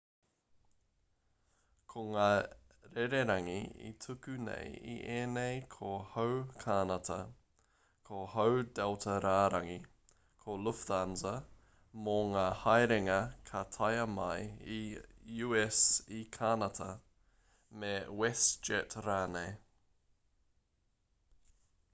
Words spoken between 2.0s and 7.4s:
ngā rererangi e tuku nei i ēnei ko hau kānata